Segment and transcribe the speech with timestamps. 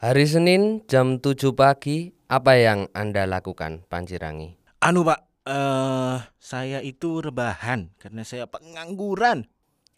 [0.00, 4.56] Hari Senin jam 7 pagi, apa yang Anda lakukan, Pancirangi?
[4.80, 9.44] Anu pak, eh saya itu rebahan karena saya pengangguran.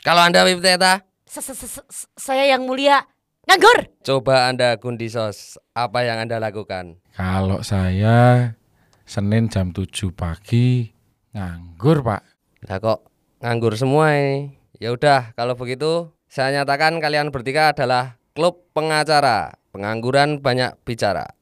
[0.03, 3.07] Kalau Anda Wipteta, S- s- s- s- Saya yang mulia
[3.47, 3.95] nganggur.
[4.03, 6.99] coba Anda Gundisos, apa yang Anda lakukan?
[7.15, 8.59] Kalau saya
[9.07, 10.91] Senin jam 7 pagi
[11.31, 12.23] nganggur, Pak.
[12.67, 13.07] Lah kok
[13.39, 14.59] nganggur semua ini?
[14.83, 19.62] Ya udah, kalau begitu saya nyatakan kalian bertiga adalah klub pengacara.
[19.73, 21.33] Pengangguran banyak bicara.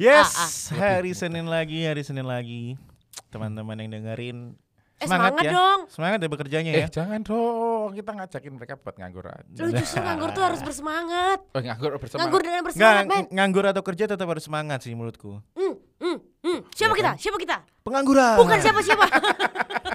[0.00, 2.80] Yes, Ah, hari Senin lagi, hari Senin lagi.
[3.28, 4.56] Teman-teman yang dengerin
[4.96, 5.52] Eh, semangat ya.
[5.52, 5.80] dong.
[5.92, 6.88] Semangat ya bekerjanya Eh, ya.
[6.88, 7.92] jangan dong.
[7.92, 9.60] Kita ngajakin mereka buat nganggur aja.
[9.60, 11.44] Lu justru nganggur tuh harus bersemangat.
[11.44, 12.18] Oh, nganggur bersama.
[12.24, 13.12] Nganggur dengan Nggak, bersemangat, men.
[13.12, 15.44] ng- nganggur atau kerja tetap harus semangat sih menurutku.
[15.52, 16.58] Hmm, hmm, hmm.
[16.72, 17.12] Siapa kita?
[17.20, 17.56] Siapa kita?
[17.84, 18.40] Pengangguran.
[18.40, 19.04] Bukan siapa-siapa.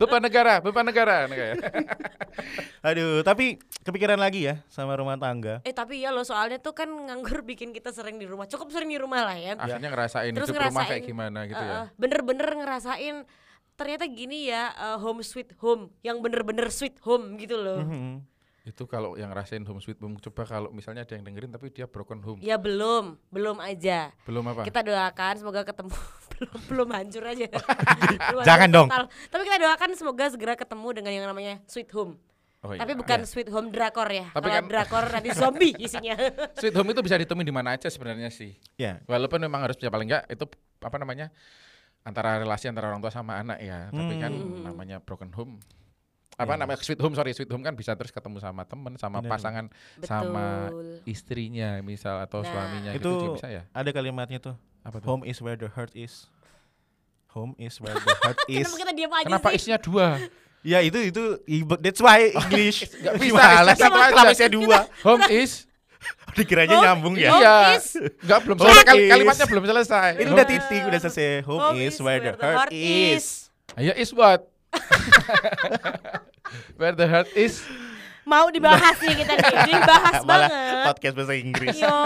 [0.00, 1.28] Beban negara, beban negara.
[2.88, 5.60] Aduh, tapi kepikiran lagi ya sama rumah tangga.
[5.64, 8.48] eh tapi ya lo soalnya tuh kan nganggur bikin kita sering di rumah.
[8.48, 9.52] Cukup sering di rumah lah ya.
[9.56, 11.80] Akhirnya ngerasain Terus hidup rumah ngerasain, kayak gimana gitu ya.
[12.00, 13.16] Bener-bener ngerasain
[13.74, 17.82] ternyata gini ya eh, home sweet home yang bener-bener sweet home gitu loh.
[17.82, 18.22] Mhm.
[18.64, 21.84] Itu kalau yang ngerasain home sweet home coba kalau misalnya ada yang dengerin tapi dia
[21.84, 22.40] broken home.
[22.40, 24.08] Ya belum, belum aja.
[24.24, 24.64] Belum apa?
[24.64, 25.92] Kita doakan semoga ketemu
[26.34, 27.46] belum belum hancur aja.
[27.46, 27.64] Belum
[28.10, 28.88] hancur Jangan dong.
[28.88, 29.04] total.
[29.30, 32.18] Tapi kita doakan semoga segera ketemu dengan yang namanya sweet home.
[32.60, 32.80] Oh, iya.
[32.80, 34.32] Tapi bukan sweet home drakor ya.
[34.32, 36.16] Tapi Kalau kan- drakor nanti zombie isinya.
[36.56, 38.56] Sweet home itu bisa ditemui di mana aja sebenarnya sih.
[38.74, 39.04] Ya.
[39.04, 40.48] Walaupun memang harus ya paling enggak itu
[40.80, 41.28] apa namanya?
[42.00, 43.88] antara relasi antara orang tua sama anak ya.
[43.88, 44.64] Tapi kan Hmm.
[44.64, 45.56] namanya broken home.
[46.34, 49.30] Apa namanya sweet home sorry sweet home kan bisa terus ketemu sama temen sama Bener.
[49.30, 49.64] pasangan
[50.02, 51.04] sama Betul.
[51.06, 52.48] istrinya misal atau Nah.
[52.48, 53.62] suaminya Itu gitu juga bisa ya.
[53.70, 54.56] ada kalimatnya tuh.
[54.84, 55.06] Apa tuh?
[55.08, 56.28] Home is where the heart is.
[57.32, 58.68] Home is where the heart is.
[58.68, 59.56] Kenapa kita diam aja Kenapa sih?
[59.58, 60.06] isinya dua?
[60.64, 61.22] Ya itu itu
[61.80, 62.88] that's why English.
[62.94, 63.70] Nggak bisa, Gimana.
[63.74, 64.78] Kenapa isinya dua?
[65.02, 65.52] Home is
[66.36, 67.32] Dikiranya Home nyambung ya.
[67.32, 67.56] Home iya.
[67.80, 70.08] is- Enggak belum selesai kal- kalimatnya belum selesai.
[70.20, 71.28] Ini udah titik, udah selesai.
[71.48, 73.24] Home, Home is where the heart is.
[73.74, 74.44] Ayo is what?
[76.76, 77.64] Where the heart is
[78.24, 79.52] Mau dibahas nih kita nih.
[79.70, 80.84] Dibahas Malah banget.
[80.86, 81.76] podcast bahasa Inggris.
[81.76, 82.00] Yo,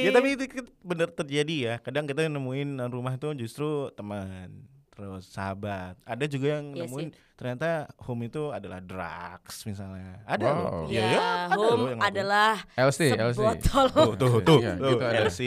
[0.00, 1.74] ya tapi itu kan bener terjadi ya.
[1.78, 4.48] Kadang kita nemuin rumah itu justru teman,
[4.90, 5.96] terus sahabat.
[6.02, 10.22] Ada juga yang Iya nemuin ternyata home itu adalah drugs misalnya.
[10.24, 10.54] Ada Wow.
[10.54, 10.70] loh.
[10.86, 13.38] Ya, Iya, iya, ada loh home yang adalah LC, LC.
[13.64, 15.18] Tuh, tuh, tuh, Iya, tuh, gitu ada.
[15.24, 15.40] LC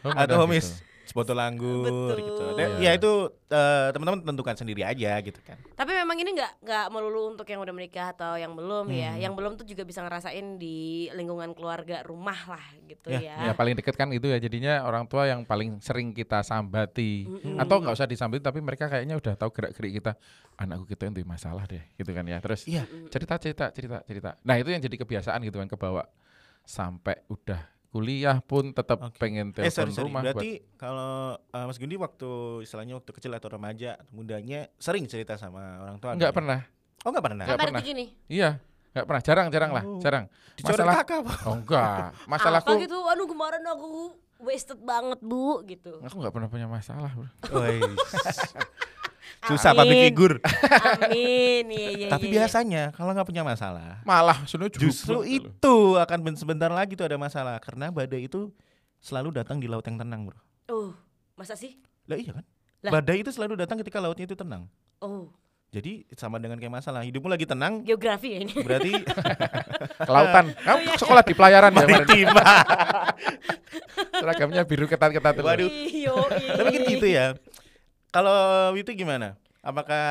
[0.00, 0.88] Home atau ada home is gitu.
[1.10, 2.16] Sebotol anggur Betul.
[2.22, 2.42] gitu.
[2.54, 2.78] Ada- Iya.
[2.80, 3.12] Ya itu
[3.50, 5.58] eh, teman-teman tentukan sendiri aja gitu kan.
[5.74, 9.10] Tapi memang ini nggak nggak melulu untuk yang udah menikah atau yang belum ya.
[9.10, 9.20] Hmm.
[9.20, 10.78] Yang belum tuh juga bisa ngerasain di
[11.10, 13.36] lingkungan keluarga rumah lah gitu Ya, ya.
[13.50, 17.58] Ya paling deket kan itu ya jadinya orang tua yang paling sering kita sambati Mm-mm.
[17.58, 20.14] atau nggak usah disambati tapi mereka kayaknya udah tahu gerak gerik kita
[20.54, 22.84] anakku kita itu masalah deh gitu kan ya terus Iya.
[23.08, 26.06] cerita cerita cerita cerita nah itu yang jadi kebiasaan gitu kan kebawa
[26.62, 27.58] sampai udah
[27.90, 29.18] kuliah pun tetap Oke.
[29.18, 30.06] pengen Eh sorry, telepon sorry.
[30.06, 32.30] rumah buat Berarti kalau eh, Mas Gundi waktu
[32.60, 36.10] istilahnya waktu kecil atau remaja mudanya sering cerita sama orang tua?
[36.10, 36.32] nggak nggak?
[36.32, 36.60] pernah
[37.00, 37.44] Oh nggak pernah.
[37.44, 37.80] nggak Sampai pernah.
[37.80, 38.06] detik ini.
[38.26, 38.50] iya
[38.90, 39.98] nggak pernah jarang jarang lah Oh.
[39.98, 40.24] jarang
[40.60, 41.34] masalah kakak apa?
[41.44, 42.98] oh enggak masalahku Apa gitu?
[43.04, 43.88] Aduh kemarin aku
[44.38, 45.98] wasted banget bu gitu.
[46.00, 47.26] aku nggak pernah punya masalah bro.
[49.48, 50.04] Susah public Amin.
[50.12, 50.36] figure.
[51.00, 51.64] Amin.
[51.70, 52.08] Iya iya.
[52.12, 52.36] Tapi iya, iya.
[52.44, 57.16] biasanya kalau nggak punya masalah, malah justru jubel itu akan ben- sebentar lagi tuh ada
[57.16, 58.52] masalah karena badai itu
[59.00, 60.38] selalu datang di laut yang tenang, Bro.
[60.68, 60.92] Oh,
[61.34, 61.80] masa sih?
[62.04, 62.44] Lah iya kan?
[62.84, 62.90] Lah.
[63.00, 64.68] Badai itu selalu datang ketika lautnya itu tenang.
[65.00, 65.32] Oh,
[65.70, 68.58] Jadi sama dengan kayak masalah, hidupmu lagi tenang, geografi ya ini.
[68.58, 68.90] berarti
[70.08, 72.26] kelautan kamu sekolah di pelayaran ya kemarin?
[74.20, 75.44] seragamnya biru ketat-ketat tuh.
[75.46, 75.70] Waduh.
[76.58, 77.38] Tapi kan gitu ya.
[78.10, 78.38] Kalau
[78.74, 79.38] itu gimana?
[79.60, 80.04] Apakah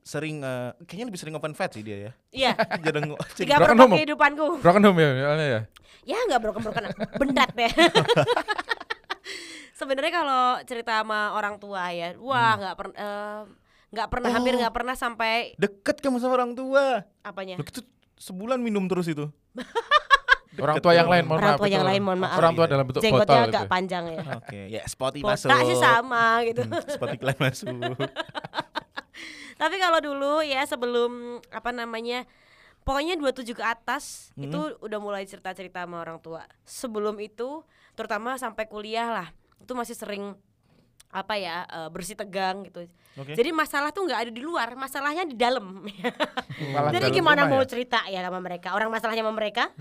[0.00, 2.12] sering eh, kayaknya lebih sering open fat sih dia ya.
[2.32, 2.52] Iya.
[2.86, 2.98] Jadi
[3.36, 4.46] Tiga Broken kehidupanku.
[4.58, 5.60] broken home ya soalnya ya
[6.06, 6.84] Ya nggak broken broken
[7.18, 7.68] bendat deh.
[9.76, 13.44] Sebenarnya kalau cerita sama orang tua ya, wah nggak pernah
[13.86, 14.58] nggak pernah hampir Oh.
[14.64, 17.04] nggak pernah sampai deket kamu sama orang tua.
[17.20, 17.60] apanya?
[17.60, 17.84] Loh, itu
[18.16, 19.28] sebulan minum terus itu.
[20.58, 22.36] orang tua yang lain mohon Orang maaf tua yang lain, mohon maaf.
[22.36, 23.50] orang tua dalam bentuk botol Jenggotnya gitu.
[23.52, 24.18] agak panjang ya.
[24.36, 25.48] Oke, ya spotty masuk.
[25.48, 26.62] Botak sih sama gitu.
[26.62, 27.68] Hmm, spot iklan masuk.
[29.60, 32.24] Tapi kalau dulu ya sebelum apa namanya
[32.86, 34.46] Pokoknya 27 ke atas Hmm.
[34.46, 36.46] itu udah mulai cerita-cerita sama orang tua.
[36.62, 37.66] Sebelum itu
[37.98, 39.28] terutama sampai kuliah lah.
[39.58, 40.38] Itu masih sering
[41.10, 42.84] apa ya eh, bersih tegang gitu.
[43.16, 43.32] Oke.
[43.32, 45.88] Jadi masalah tuh nggak ada di luar, masalahnya di dalam.
[46.92, 47.68] Jadi gimana mau ya?
[47.68, 48.76] cerita ya sama mereka?
[48.76, 49.72] Orang masalahnya sama mereka?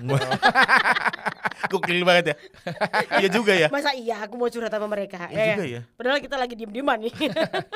[1.68, 2.36] Gokil banget ya.
[3.22, 3.68] Iya juga ya.
[3.68, 5.28] Masa iya aku mau curhat sama mereka?
[5.28, 5.76] Iya Ya, juga ya.
[5.80, 5.82] ya.
[6.00, 7.14] Padahal kita lagi diem-dieman nih.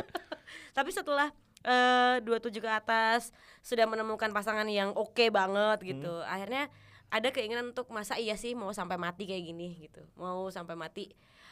[0.78, 1.28] Tapi setelah
[1.60, 6.24] eh 27 ke atas sudah menemukan pasangan yang oke banget gitu.
[6.24, 6.32] Hmm.
[6.32, 6.72] Akhirnya
[7.10, 11.10] ada keinginan untuk masa iya sih mau sampai mati kayak gini gitu mau sampai mati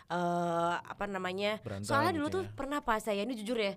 [0.08, 2.52] eh apa namanya Berantem soalnya dulu gitu tuh ya.
[2.56, 3.76] pernah pas saya ini jujur ya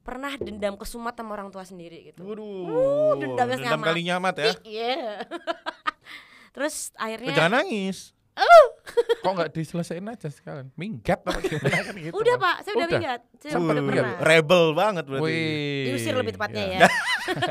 [0.00, 3.86] pernah dendam kesumat sama orang tua sendiri gitu Waduh, dendamnya dendam sama.
[3.86, 4.52] kali nyamat ya.
[4.66, 4.96] Iya.
[6.50, 8.16] Terus akhirnya Jangan nangis.
[9.20, 10.70] Kok nggak diselesain aja sekalian?
[10.74, 12.14] Minggat apa gimana kan gitu.
[12.14, 12.90] udah pak, saya udah Udah?
[12.94, 13.20] minggat.
[13.36, 14.04] Saya udah minggat?
[14.06, 14.18] pernah.
[14.24, 15.24] Rebel banget berarti.
[15.26, 15.84] Wih.
[15.90, 16.78] Diusir lebih tepatnya Iya.
[16.78, 16.88] ya.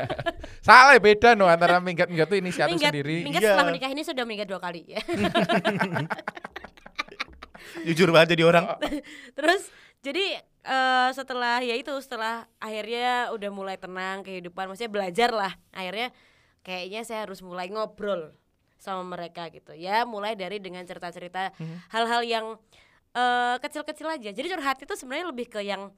[0.66, 3.16] Salah ya, beda no antara minggat minggat tuh inisiatif Minggat, sendiri.
[3.22, 3.48] minggat Iya.
[3.52, 5.00] setelah menikah ini sudah minggat dua kali ya.
[7.86, 8.64] Jujur banget jadi orang.
[9.38, 9.68] Terus
[10.00, 15.52] jadi eh, setelah ya itu setelah akhirnya udah mulai tenang kehidupan, maksudnya belajar lah.
[15.74, 16.14] Akhirnya
[16.62, 18.34] kayaknya saya harus mulai ngobrol
[18.78, 19.74] sama mereka gitu.
[19.74, 21.50] Ya mulai dari dengan cerita-cerita
[21.90, 22.46] hal-hal yang
[23.14, 24.30] eh, kecil-kecil aja.
[24.30, 25.90] Jadi curhat itu sebenarnya lebih ke yang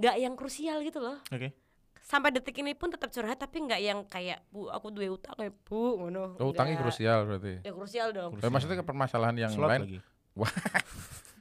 [0.00, 1.20] nggak yang krusial gitu loh.
[1.28, 1.52] Oke.
[2.00, 5.54] Sampai detik ini pun tetap curhat tapi nggak yang kayak bu aku duwe utang kayak
[5.62, 6.40] bu ngono.
[6.40, 7.62] Oh, utangnya krusial berarti.
[7.62, 8.34] Ya krusial dong.
[8.40, 9.80] Eh, maksudnya ke permasalahan yang Slot lain.
[9.86, 9.98] lagi.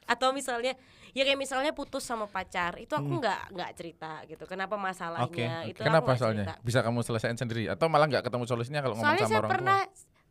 [0.10, 0.74] Atau misalnya
[1.14, 5.46] ya kayak misalnya putus sama pacar itu aku nggak nggak cerita gitu kenapa masalahnya Oke,
[5.46, 5.70] oke.
[5.74, 6.46] itu Kenapa soalnya?
[6.50, 6.54] cerita.
[6.66, 9.52] Bisa kamu selesaiin sendiri atau malah nggak ketemu solusinya kalau ngomong soalnya sama saya orang
[9.54, 9.80] pernah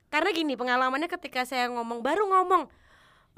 [0.09, 2.63] karena gini pengalamannya ketika saya ngomong baru ngomong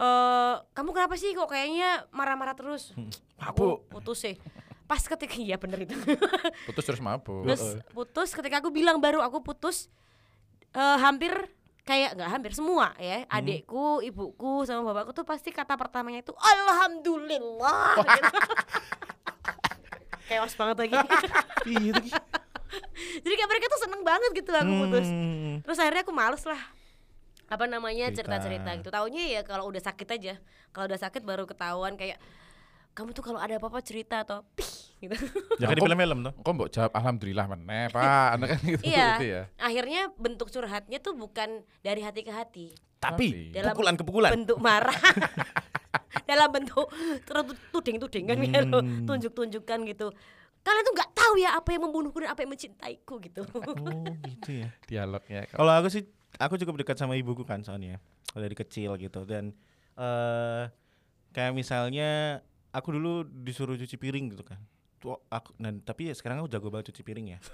[0.01, 2.97] eh kamu kenapa sih kok kayaknya marah-marah terus
[3.37, 4.37] aku putus sih
[4.89, 6.17] pas ketika iya bener itu tua?
[6.67, 7.45] Putus terus mabuk.
[7.47, 9.93] terus putus ketika aku bilang baru aku putus
[10.73, 11.31] eh hampir
[11.91, 13.27] kayak nggak hampir semua ya.
[13.27, 17.99] Adikku ibuku sama bapakku tuh pasti kata pertamanya itu alhamdulillah.
[17.99, 18.37] Gitu.
[20.31, 20.95] chaos banget lagi.
[21.61, 22.09] Iya lagi.
[23.21, 25.09] jadi kayak mereka tuh seneng banget gitu aku putus.
[25.11, 25.61] Hmm.
[25.61, 26.63] terus akhirnya aku males lah.
[27.51, 28.39] Apa namanya Cerita.
[28.39, 28.89] cerita-cerita gitu.
[28.95, 30.35] Taunya ya kalau udah sakit aja.
[30.71, 32.23] Kalau udah sakit baru ketahuan kayak
[33.01, 34.69] kamu tuh kalau ada apa-apa cerita atau pih
[35.01, 35.17] gitu
[35.57, 36.33] Jangan di Aku- film-film tuh.
[36.39, 38.29] Kok mbok jawab alhamdulillah meneh, Pak.
[38.31, 39.43] Anda kan gitu iya berarti ya.
[39.59, 41.49] akhirnya bentuk curhatnya tuh bukan
[41.79, 42.67] dari hati ke hati
[42.97, 44.31] Tapi Dalam pukulan ke pukulan.
[44.31, 44.93] bentuk marah
[46.27, 46.87] dalam bentuk
[47.23, 49.03] terus tuding-tuding kan gitu Hmm.
[49.03, 50.13] tunjuk-tunjukkan gitu
[50.61, 54.61] kalian tuh nggak tahu ya apa yang membunuhku dan apa yang mencintaiku gitu Oh, gitu
[54.61, 54.69] ya.
[54.91, 55.49] Dialognya.
[55.49, 56.05] Kalau aku sih
[56.37, 57.97] aku cukup dekat sama ibuku kan soalnya
[58.31, 59.57] dari kecil gitu dan
[59.97, 60.69] eh
[61.31, 62.41] kayak misalnya
[62.71, 64.59] aku dulu disuruh cuci piring gitu kan.
[65.01, 67.39] Tuh aku nah, tapi ya sekarang aku jago banget cuci piring ya.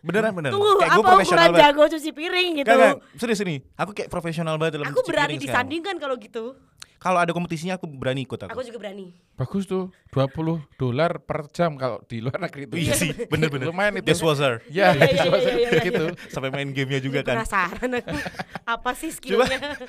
[0.00, 0.56] Beneran beneran.
[0.56, 1.60] tunggu kayak gue profesional banget.
[1.60, 3.56] jago cuci piring gitu Gak, gak, serius ini.
[3.76, 6.56] Aku kayak profesional banget dalam aku cuci berani disandingkan kalau gitu
[7.00, 8.52] Kalau ada kompetisinya aku berani ikut aku.
[8.52, 9.88] aku juga berani Bagus tuh.
[10.12, 12.74] 20 dolar per jam kalau di luar negeri itu.
[12.76, 13.72] Iya sih, bener-bener.
[13.72, 14.12] Lumayan itu.
[14.12, 14.60] Dishwasher.
[14.68, 16.04] Ya, Iya, iya, iya, iya, iya, gitu.
[16.28, 17.40] Sampai main gamenya juga kan.
[17.40, 18.12] penasaran aku
[18.68, 19.80] apa sih skillnya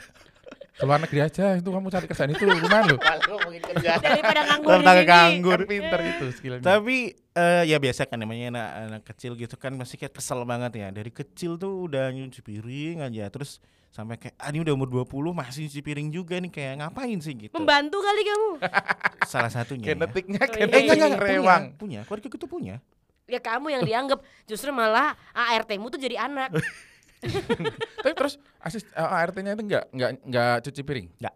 [0.71, 2.99] Ke luar negeri aja itu kamu cari kerjaan itu lumayan loh.
[3.03, 5.59] daripada nganggur sini nganggur.
[5.59, 6.63] Kan pinter itu skillnya.
[6.63, 6.97] Tapi
[7.35, 10.87] eh, ya biasa kan namanya anak, anak kecil gitu kan masih kayak kesel banget ya.
[10.95, 13.59] Dari kecil tuh udah nyuci piring aja terus
[13.91, 17.33] sampai kayak ah ini udah umur 20 masih nyuci piring juga nih kayak ngapain sih
[17.35, 17.53] gitu.
[17.53, 18.49] membantu kali kamu
[19.31, 19.83] Salah satunya.
[19.83, 19.87] ya.
[19.93, 21.63] Genetiknya Oh, iya, Eh genetik enggak, rewang.
[21.71, 21.99] punya, punya.
[22.03, 22.75] Keluarga gitu punya.
[23.25, 26.51] ya kamu yang dianggap justru malah ART-mu tuh jadi anak
[27.97, 31.07] Tapi terus asis eh, ART-nya itu enggak enggak enggak cuci piring.
[31.15, 31.35] Enggak.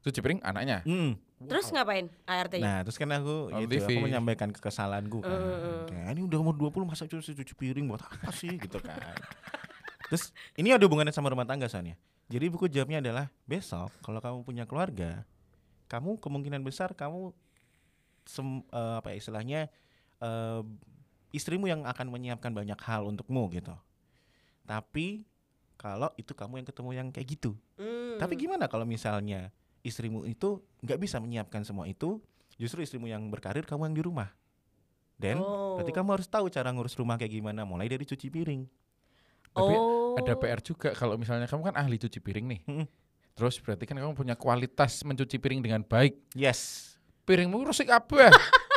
[0.00, 0.78] Cuci piring anaknya.
[0.84, 1.12] Mm.
[1.44, 3.84] terus ngapain ART-nya Nah, terus kan aku On gitu, TV.
[3.90, 5.28] aku menyampaikan kekesalanku kan.
[5.30, 5.80] Heeh.
[5.86, 8.96] Kayak ini udah umur 20 masa cuci cuci piring buat apa sih gitu kan.
[10.06, 11.96] Terus ini ada hubungannya sama rumah tangga soalnya.
[12.34, 15.22] Jadi buku jawabnya adalah besok kalau kamu punya keluarga,
[15.86, 17.30] kamu kemungkinan besar kamu
[18.26, 19.60] sem, eh, apa ya istilahnya
[20.18, 20.62] eh,
[21.30, 23.70] istrimu yang akan menyiapkan banyak hal untukmu gitu.
[24.66, 25.22] Tapi
[25.78, 27.54] kalau itu kamu yang ketemu yang kayak gitu.
[27.78, 28.18] Hmm.
[28.18, 29.54] Tapi gimana kalau misalnya
[29.86, 32.18] istrimu itu nggak bisa menyiapkan semua itu,
[32.58, 34.30] justru istrimu yang berkarir, kamu yang di rumah.
[35.14, 35.78] Dan Oh.
[35.78, 38.66] berarti kamu harus tahu cara ngurus rumah kayak gimana, mulai dari cuci piring.
[39.54, 40.18] Tapi oh.
[40.18, 42.60] ada PR juga kalau misalnya kamu kan ahli cuci piring nih.
[42.66, 42.86] Mm-mm.
[43.34, 46.18] Terus berarti kan kamu punya kualitas mencuci piring dengan baik.
[46.34, 46.94] Yes.
[47.24, 48.30] Piringmu rusik apa?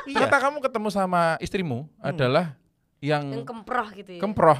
[0.07, 0.23] Iya.
[0.23, 2.55] Ternyata kamu ketemu sama istrimu adalah
[3.03, 4.55] yang yang kemproh gitu ya kemproh.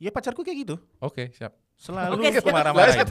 [0.00, 0.80] Ya pacarku kayak gitu.
[0.96, 1.52] Oke, siap.
[1.76, 2.40] Selalu Oke, siap.
[2.40, 3.04] aku marah-marahin.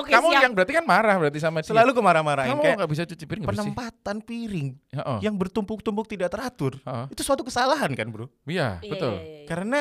[0.00, 1.68] oke kamu siap yang berarti kan marah berarti sama dia.
[1.68, 3.68] Selalu aku marah-marahin kamu kayak nggak bisa cuci piring nggak bersih.
[3.68, 5.18] penempatan piring Heeh.
[5.28, 6.80] yang bertumpuk-tumpuk tidak teratur.
[6.88, 7.06] Heeh.
[7.12, 8.32] Itu suatu kesalahan kan, Bro?
[8.48, 9.12] Iya, Iya, betul.
[9.12, 9.44] iya, iya, iya.
[9.44, 9.80] Karena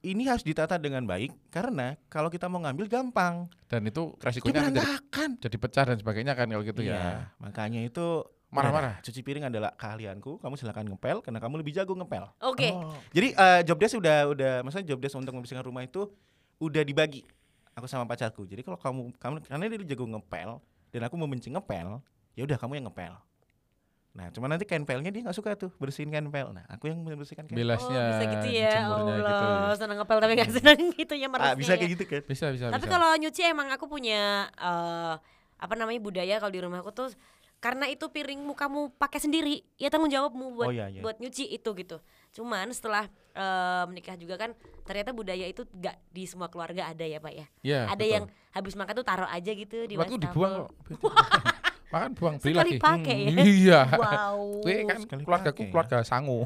[0.00, 3.48] ini harus ditata dengan baik karena kalau kita mau ngambil gampang.
[3.68, 7.12] Dan itu resikonya akan jadi, jadi pecah dan sebagainya kan kalau gitu Iya, ya.
[7.36, 8.98] makanya itu Marah-marah.
[8.98, 10.42] udah, Cuci piring adalah keahlianku.
[10.42, 12.26] Kamu silakan ngepel karena kamu lebih jago ngepel.
[12.42, 12.68] oke
[13.14, 16.10] Jadi eh, job desk udah udah maksudnya job desk untuk membersihkan rumah itu
[16.58, 17.22] udah dibagi
[17.78, 18.42] aku sama pacarku.
[18.50, 20.58] Jadi kalau kamu kamu karena dia jago ngepel
[20.90, 22.02] dan aku membenci ngepel,
[22.34, 23.14] ya udah kamu yang ngepel.
[24.10, 26.50] Nah, cuma nanti kain pelnya dia nggak suka tuh bersihin kain pel.
[26.50, 27.54] Nah, aku yang membersihkan kain.
[27.54, 28.74] Bilasnya, oh, bisa gitu ya.
[28.74, 28.94] gitu.
[29.06, 31.78] Allah, seneng ngepel tapi gak seneng gitu ya Ah, merasnya bisa ya.
[31.78, 32.22] kayak gitu kan?
[32.26, 35.14] Bisa, bisa, Tapi kalau nyuci emang aku punya eh
[35.60, 37.12] apa namanya budaya kalau di rumahku tuh
[37.60, 41.04] karena itu piringmu kamu pakai sendiri, ya tanggung jawabmu buat Oh, iya, iya.
[41.04, 42.00] buat nyuci itu gitu.
[42.32, 47.20] Cuman setelah eh, menikah juga kan ternyata budaya itu gak di semua keluarga ada ya
[47.20, 47.46] pak ya.
[47.62, 48.14] Iya, ada betul.
[48.16, 50.18] yang habis makan tuh taruh aja gitu di wastafel.
[50.18, 50.70] dibuang kok.
[51.90, 52.78] Makan buang beli Sekali lagi.
[52.78, 53.30] pakai ya.
[53.30, 53.80] Hmm, Iya.
[53.92, 54.38] Wow.
[54.64, 55.70] Gue kan Sekali keluarga pakai ya.
[55.70, 56.38] keluarga sangu.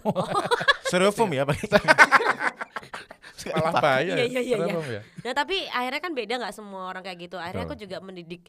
[0.88, 1.56] Styrofoam ya, Pak.
[3.44, 4.14] Malah bahaya.
[4.16, 4.80] Iya, iya, iya, iya.
[4.90, 5.00] Ya.
[5.20, 7.36] Nah tapi akhirnya kan beda nggak semua orang kayak gitu.
[7.36, 8.48] Akhirnya aku juga mendidik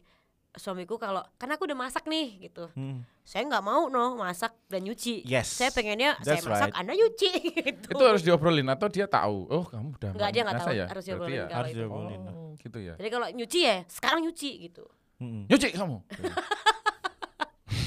[0.56, 2.72] suamiku kalau karena aku udah masak nih gitu.
[2.72, 3.04] Hmm.
[3.20, 5.20] Saya nggak mau noh masak dan nyuci.
[5.22, 5.52] Yes.
[5.52, 6.80] Saya pengennya saya That's masak, right.
[6.80, 7.30] anda nyuci.
[7.60, 7.88] gitu.
[7.92, 9.44] Itu harus diobrolin atau dia tahu.
[9.46, 10.86] Oh, kamu udah Nggak, dia nggak tahu, ya?
[10.88, 11.44] harus diobrolin ya.
[11.44, 11.78] kalau Harus itu.
[11.78, 12.20] diobrolin.
[12.24, 12.94] Oh, gitu ya.
[12.96, 14.84] Jadi kalau nyuci ya sekarang nyuci gitu.
[15.16, 15.44] Mm-mm.
[15.44, 15.96] Nyuci kamu.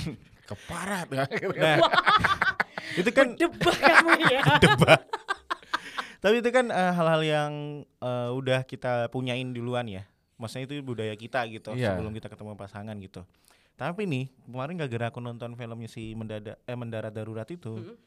[0.49, 1.07] Keparat.
[1.59, 1.77] Nah,
[2.97, 4.41] itu kan Debak kamu ya.
[4.63, 5.01] debat.
[6.19, 7.51] Tapi itu kan eh, hal-hal yang
[7.85, 10.03] eh, udah kita punyain duluan ya.
[10.35, 11.93] Maksudnya itu budaya kita gitu Iya.
[11.93, 13.23] sebelum kita ketemu pasangan gitu.
[13.75, 17.77] Tapi nih kemarin gak gara aku nonton filmnya si mendadak eh mendarat darurat itu.
[17.77, 17.97] Mm-mm.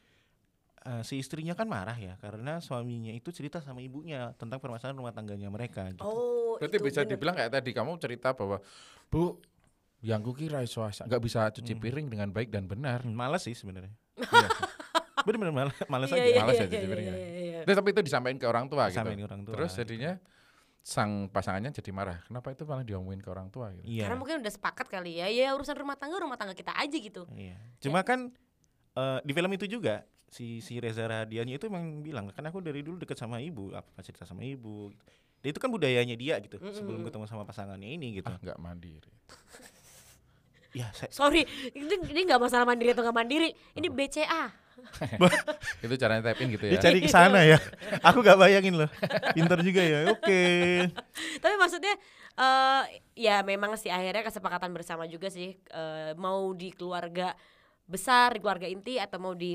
[0.83, 5.15] eh, si istrinya kan marah ya karena suaminya itu cerita sama ibunya tentang permasalahan rumah
[5.15, 6.03] tangganya mereka gitu.
[6.03, 7.15] Oh, Berarti bisa bener.
[7.15, 8.59] dibilang kayak tadi kamu cerita bahwa
[9.07, 9.39] Bu,
[10.03, 13.01] yang kukira iso asa- nggak bisa cuci piring dengan baik dan benar.
[13.01, 13.91] Hmm, Males sih sebenarnya.
[14.19, 14.49] Iya.
[15.23, 16.27] Bener-bener males, males Iya, aja.
[16.27, 17.17] iya, Males iya, ya cuci iya, piring iya, ya.
[17.17, 17.59] iya, iya.
[17.63, 18.99] Terus tapi itu disampaikan ke orang tua gitu.
[18.99, 19.53] Sampein ke orang tua.
[19.55, 20.11] Terus jadinya
[20.83, 22.19] sang pasangannya jadi marah.
[22.27, 23.87] Kenapa itu malah diomongin ke orang tua gitu?
[23.87, 24.03] Iya.
[24.03, 25.31] Karena mungkin udah sepakat kali ya.
[25.31, 27.23] Ya urusan rumah tangga rumah tangga kita aja gitu.
[27.31, 27.55] Iya.
[27.79, 28.35] Cuma kan
[28.93, 32.83] eh, di film itu juga si si Reza Radiannya itu emang bilang kan aku dari
[32.83, 34.91] dulu deket sama ibu, apa cerita sama ibu.
[34.91, 35.03] Gitu.
[35.39, 38.27] Dan itu kan budayanya dia gitu sebelum ketemu sama pasangannya ini gitu.
[38.27, 39.07] Ah, nggak mandiri.
[40.73, 41.45] Ya, saya, Sorry,
[41.77, 43.49] ini ini nggak masalah mandiri atau nggak mandiri.
[43.77, 44.63] Ini BCA.
[45.85, 46.81] itu caranya tap in gitu dia ya.
[46.81, 47.61] cari ke sana ya.
[48.01, 48.89] Aku gak bayangin loh.
[49.37, 50.09] Pintar juga ya.
[50.09, 50.43] Oke.
[51.43, 51.93] Tapi maksudnya
[52.33, 57.37] eh ya memang sih akhirnya kesepakatan bersama juga sih eh, mau di keluarga
[57.85, 59.53] besar, di keluarga inti atau mau di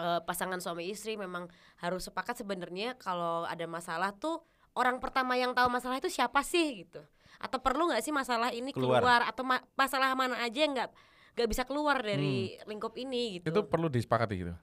[0.00, 1.52] eh, pasangan suami istri memang
[1.84, 4.40] harus sepakat sebenarnya kalau ada masalah tuh
[4.72, 7.04] orang pertama yang tahu masalah itu siapa sih gitu.
[7.42, 9.02] Atau perlu nggak sih masalah ini Keluar.
[9.02, 10.94] keluar, atau ma- masalah mana aja yang nggak
[11.34, 13.50] nggak bisa keluar dari lingkup ini gitu.
[13.50, 14.54] Itu perlu disepakati gitu.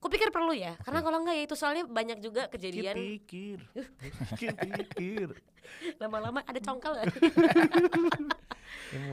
[0.00, 3.60] Kupikir perlu ya, karena kalau nggak ya itu soalnya banyak juga kejadian Pikir.
[4.34, 5.28] Pikir, pikir.
[6.02, 7.06] lama-lama ada congkel nggak?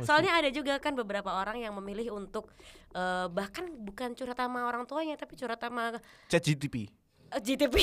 [0.06, 2.50] Soalnya ada juga kan beberapa orang yang memilih untuk
[2.98, 6.46] eh, bahkan bukan curhat sama orang tuanya tapi curhat sama Chat
[7.28, 7.32] GTP.
[7.32, 7.76] eh, GTP,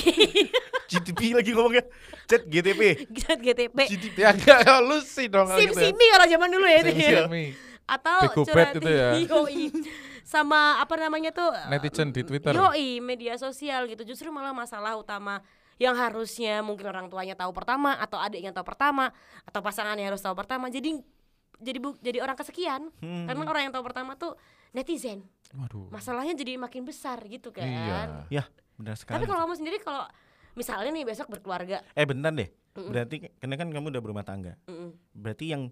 [0.88, 1.84] GTP lagi ngomongnya.
[2.24, 2.82] Chat GTP.
[3.12, 3.78] Chat GTP,
[4.16, 7.22] Ya enggak lu sih dong sim gitu simi kalau zaman dulu ya itu Sim ya.
[7.28, 7.44] simi.
[7.84, 9.08] Atau curhat itu ya.
[9.20, 9.68] yoi.
[10.24, 12.56] sama apa namanya tuh eh, Netizen di Twitter.
[12.56, 14.08] Yoi, media sosial gitu.
[14.08, 15.44] Justru malah masalah utama
[15.76, 19.12] yang harusnya mungkin orang tuanya tahu pertama atau adiknya tahu pertama
[19.44, 20.72] atau pasangannya harus tahu pertama.
[20.72, 20.96] Jadi
[21.60, 22.88] jadi bu, jadi orang kesekian.
[23.04, 23.28] Hmm.
[23.28, 24.32] Karena orang yang tahu pertama tuh
[24.72, 25.22] netizen.
[25.54, 25.92] Waduh.
[25.92, 27.68] Masalahnya jadi makin besar gitu kan.
[27.68, 28.00] Iya.
[28.32, 28.44] Ya,
[28.74, 29.16] benar sekali.
[29.16, 30.04] Tapi kalau kamu sendiri kalau
[30.52, 32.48] misalnya nih besok berkeluarga, Eh bentar deh.
[32.74, 34.58] Berarti karena kan kamu udah berumah tangga.
[34.64, 34.90] mm-mm.
[35.12, 35.70] Berarti yang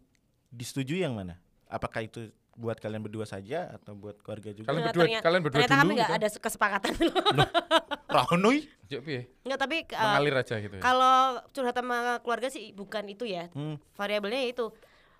[0.49, 1.39] disetujui yang mana?
[1.67, 4.69] Apakah itu buat kalian berdua saja atau buat keluarga juga?
[4.69, 6.19] Kalian berdua ternyata- kalian berdua ternyata dulu kami nggak gitu.
[6.21, 6.93] ada kesepakatan
[9.01, 9.23] piye?
[9.41, 10.83] nggak tapi uh, Mengalir aja gitu ya.
[10.85, 11.17] kalau
[11.51, 13.81] curhat sama keluarga sih bukan itu ya Hmm.
[13.93, 14.69] variabelnya itu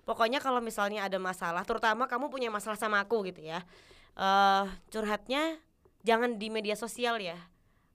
[0.03, 3.65] pokoknya kalau misalnya ada masalah terutama kamu punya masalah sama aku gitu ya
[4.13, 5.57] eh curhatnya
[6.01, 7.33] jangan di media sosial ya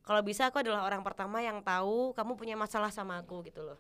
[0.09, 3.77] kalau bisa aku adalah orang pertama yang tahu kamu punya masalah sama aku gitu loh.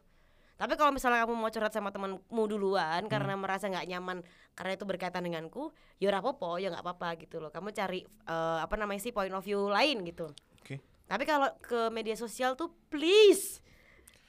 [0.60, 4.20] Tapi kalau misalnya kamu mau curhat sama temanmu duluan karena merasa nggak nyaman
[4.52, 7.48] karena itu berkaitan denganku ya ora apa-apa ya nggak apa-apa gitu loh.
[7.48, 10.28] Kamu cari eh, apa namanya sih point of view lain gitu.
[10.60, 10.84] Oke.
[11.08, 13.64] tapi kalau ke media sosial tuh please!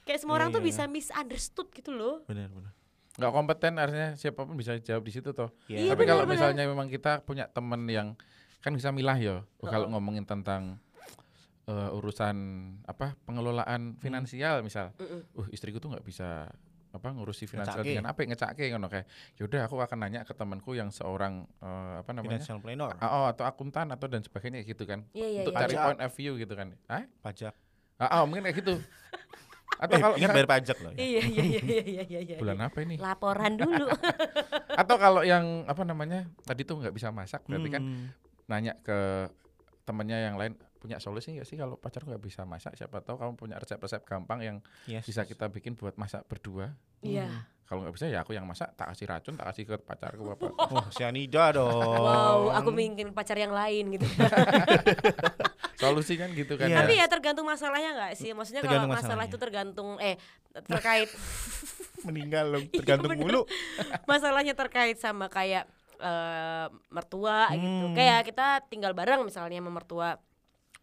[0.08, 2.24] Kayak semua Iya, orang tuh iya, bisa misunderstood gitu loh.
[2.32, 2.72] Benar, benar.
[3.20, 5.52] nggak kompeten artinya siapa pun bisa jawab di situ toh.
[5.68, 8.16] Iya, Tapi kalau misalnya memang kita punya teman yang
[8.64, 10.80] kan bisa milah ya, oh, kalau ngomongin tentang
[11.70, 12.36] eh, urusan
[12.84, 16.50] apa pengelolaan finansial misal, uh istriku tuh nggak bisa
[16.90, 17.94] apa ngurusi finansial Ngecake.
[17.94, 19.06] dengan apa ngecake ngono kayak
[19.38, 23.46] yaudah aku akan nanya ke temanku yang seorang eh, apa namanya Financial planner, oh, atau
[23.46, 25.62] akuntan atau dan sebagainya gitu kan Iya iya untuk iya.
[25.62, 25.86] cari Pajak.
[25.86, 27.54] point of view gitu kan ah pajak.
[28.02, 28.74] ah, oh, mungkin kayak gitu
[29.86, 30.92] atau Eh, kalau ingat bayar pajak loh.
[30.92, 30.98] Ya.
[30.98, 32.20] Iya iya iya iya iya iya.
[32.26, 32.36] iya.
[32.36, 33.86] bulan apa ini Laporan dulu.
[34.82, 38.10] atau kalau yang apa namanya tadi tuh nggak bisa masak berarti kan Hmm.
[38.50, 39.30] nanya ke
[39.86, 43.36] temennya yang lain punya solusi nggak sih kalau pacar nggak bisa masak siapa tahu kamu
[43.36, 45.04] punya resep-resep gampang yang Yes.
[45.04, 47.28] bisa kita bikin buat masak berdua Iya.
[47.64, 50.48] kalau nggak bisa ya aku yang masak tak kasih racun tak kasih ke pacarku apa
[50.50, 51.84] Oh, cyanida dong.
[52.00, 54.08] Wow, aku ingin pacar yang lain gitu.
[55.76, 56.78] solusi kan gitu kan Iya.
[56.82, 58.32] Tapi ya tergantung masalahnya nggak sih?
[58.32, 59.30] Maksudnya kalau masalah masalahnya.
[59.30, 60.16] itu tergantung eh
[60.66, 61.10] terkait
[62.08, 63.22] meninggal loh, Iya, tergantung bener.
[63.22, 63.42] mulu.
[64.06, 65.68] masalahnya terkait sama kayak
[66.00, 67.86] eh, mertua gitu.
[67.86, 67.96] Hmm.
[67.96, 70.10] Kayak kita tinggal bareng misalnya sama mertua.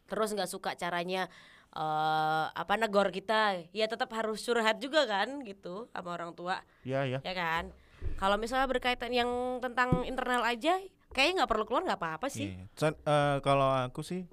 [0.06, 1.28] Terus nggak suka caranya
[1.76, 7.04] eh apa negor kita, ya tetap harus curhat juga kan gitu sama orang tua, Iya,
[7.04, 7.18] ya.
[7.20, 7.68] ya kan?
[8.16, 10.80] Kalau misalnya berkaitan yang tentang internal aja,
[11.12, 12.56] kayaknya nggak perlu keluar nggak apa-apa sih.
[12.56, 12.64] Iya.
[12.80, 14.25] So, eh, kalau aku sih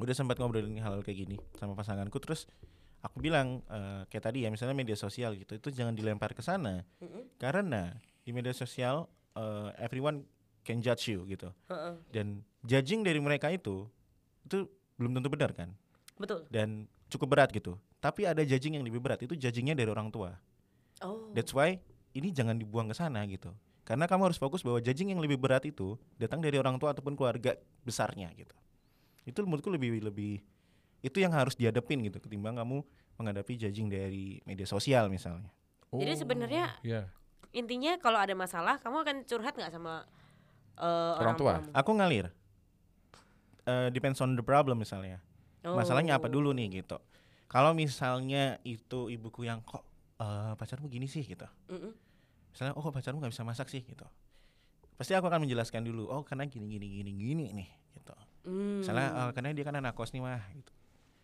[0.00, 2.48] udah sempat ngobrolin hal kayak gini sama pasanganku terus
[3.04, 6.88] aku bilang eh, kayak tadi ya misalnya media sosial gitu itu jangan dilempar ke sana
[7.04, 7.36] Mm-mm.
[7.36, 7.92] karena
[8.24, 9.04] di media sosial
[9.36, 10.24] eh, everyone
[10.64, 11.94] can judge you gitu Heeh.
[12.16, 13.84] dan judging dari mereka itu
[14.50, 14.66] itu
[14.98, 15.70] belum tentu benar kan
[16.18, 16.50] Betul.
[16.50, 20.34] dan cukup berat gitu tapi ada judging yang lebih berat itu judgingnya dari orang tua
[21.00, 21.32] Oh.
[21.32, 21.80] That's why
[22.12, 23.56] ini jangan dibuang ke sana gitu.
[23.88, 27.16] Karena kamu harus fokus bahwa judging yang lebih berat itu datang dari orang tua ataupun
[27.16, 28.52] keluarga besarnya gitu.
[29.24, 30.44] Itu menurutku lebih lebih
[31.00, 32.84] itu yang harus dihadapin gitu ketimbang kamu
[33.16, 35.48] menghadapi judging dari media sosial misalnya.
[35.88, 37.08] Jadi sebenarnya Iya.
[37.56, 40.04] intinya kalau ada masalah kamu akan curhat nggak sama
[40.76, 41.64] eh, Orang tua.
[41.64, 41.72] tuamu?
[41.72, 42.28] Aku ngalir.
[43.62, 45.20] Eh, depends on the problem misalnya.
[45.60, 46.32] Masalahnya apa Oh.
[46.32, 46.96] dulu nih gitu.
[47.46, 49.84] Kalau misalnya itu ibuku yang kok
[50.16, 51.48] eh, pacarmu gini sih gitu.
[51.68, 51.92] Mm-mm.
[52.50, 54.02] misalnya oh pacarmu nggak bisa masak sih gitu
[54.98, 58.10] pasti aku akan menjelaskan dulu oh karena gini gini gini gini nih gitu
[58.42, 58.82] Hmm.
[58.82, 60.74] misalnya "Eh, karena dia kan anak kos nih mah gitu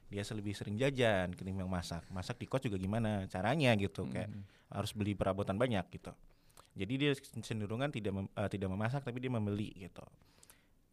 [0.07, 4.47] dia lebih sering jajan ketimbang masak masak di kos juga gimana caranya gitu kayak Hmm.
[4.71, 6.14] harus beli perabotan banyak gitu
[6.73, 10.07] jadi dia cenderungan tidak mem- eh, tidak memasak tapi dia membeli gitu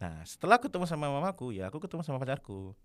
[0.04, 2.76] nah setelah ketemu sama mamaku ya aku ketemu sama pacarku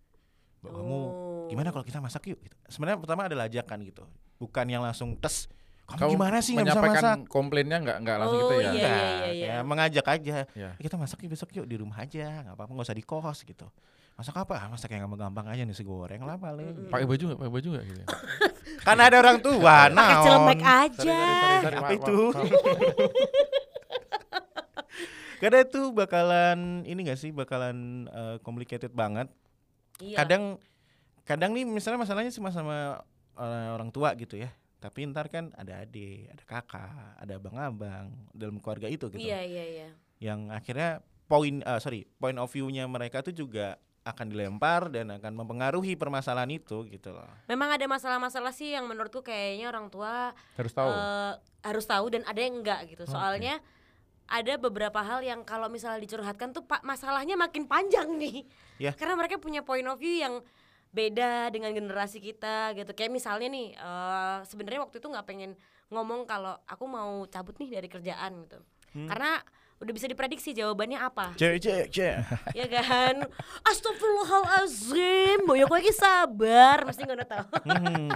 [0.59, 1.47] Mbak, kamu Oh.
[1.49, 2.55] gimana kalau kita masak yuk gitu.
[2.69, 4.07] sebenarnya pertama ada ajakan gitu
[4.37, 5.51] bukan yang langsung tes
[5.85, 8.71] kamu, Kamu gimana sih nggak bisa masak komplainnya nggak nggak langsung gitu Oh, ya iya,
[8.71, 9.47] Enggak, iya, iya.
[9.49, 10.37] ya mengajak aja.
[10.53, 10.71] Iya.
[10.71, 13.39] "Eh, Kita masak yuk besok yuk di rumah aja, nggak apa-apa nggak usah di kos
[13.43, 13.67] gitu.
[14.15, 14.55] Masak apa?
[14.59, 16.93] Ah, Masak yang gampang-gampang aja nasi goreng lah paling.
[16.93, 18.07] pakai baju nggak pakai baju nggak gitu ya?
[18.85, 20.23] Kan ada orang tua, pakai naon.
[20.23, 21.01] celemek Sorry, aja.
[21.01, 22.19] sorry, sorry, sorry, Apa ma- itu?
[25.39, 29.31] Karena itu bakalan ini gak sih bakalan eh, complicated banget.
[30.03, 30.23] Iya.
[30.23, 30.59] Kadang
[31.23, 33.03] kadang nih misalnya masalahnya sama sama
[33.39, 34.51] eh, orang tua gitu ya.
[34.79, 39.19] Tapi ntar kan ada adik, ada kakak, ada abang-abang dalam keluarga itu gitu.
[39.19, 39.91] Iya iya iya.
[40.19, 40.99] yang akhirnya
[41.31, 46.49] poin eh, sorry point of view-nya mereka tuh juga akan dilempar dan akan mempengaruhi permasalahan
[46.49, 47.29] itu gitu loh.
[47.45, 52.25] Memang ada masalah-masalah sih yang menurutku kayaknya orang tua harus tahu eh, harus tahu dan
[52.25, 53.05] ada yang enggak gitu.
[53.05, 53.61] Soalnya
[54.29, 58.45] ada beberapa hal yang kalau misalnya dicurhatkan tuh pak masalahnya makin panjang nih.
[58.77, 58.93] Ya.
[58.93, 60.45] Karena mereka punya point of view yang
[60.89, 62.93] beda dengan generasi kita gitu.
[62.93, 65.57] Kayak misalnya nih eh, sebenarnya waktu itu nggak pengen
[65.89, 68.61] ngomong kalau aku mau cabut nih dari kerjaan gitu.
[69.09, 69.41] Karena
[69.79, 71.33] udah bisa diprediksi jawabannya apa.
[71.39, 72.17] Cek cek cek.
[72.53, 73.15] ya kan
[73.69, 78.11] Astagfirullahalazim Boyo kowe iki sabar mesti ngono tau Hmm.